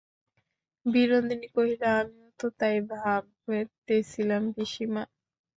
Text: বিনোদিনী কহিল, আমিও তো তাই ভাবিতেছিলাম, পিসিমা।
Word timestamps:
বিনোদিনী 0.85 1.47
কহিল, 1.55 1.81
আমিও 1.93 2.29
তো 2.39 2.47
তাই 2.59 2.75
ভাবিতেছিলাম, 2.91 4.43
পিসিমা। 4.55 5.03